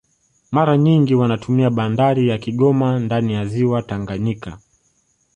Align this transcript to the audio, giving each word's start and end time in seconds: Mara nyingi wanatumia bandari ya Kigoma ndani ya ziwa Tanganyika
Mara 0.51 0.77
nyingi 0.77 1.15
wanatumia 1.15 1.69
bandari 1.69 2.29
ya 2.29 2.37
Kigoma 2.37 2.99
ndani 2.99 3.33
ya 3.33 3.45
ziwa 3.45 3.81
Tanganyika 3.81 4.57